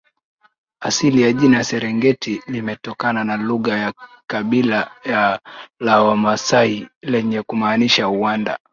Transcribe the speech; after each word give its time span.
Asili 0.79 1.21
ya 1.21 1.33
jina 1.33 1.63
Serengeti 1.63 2.41
limetokana 2.47 3.23
na 3.23 3.37
lugha 3.37 3.77
ya 3.77 3.93
Kabila 4.27 4.91
la 5.79 6.01
Wamaasai 6.03 6.87
lenye 7.01 7.41
kumaanisha 7.41 8.07
uwanda 8.09 8.59